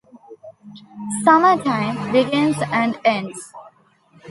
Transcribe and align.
Summer 1.23 1.61
Time, 1.61 2.11
begins 2.11 2.57
and 2.71 2.97
ends. 3.05 3.53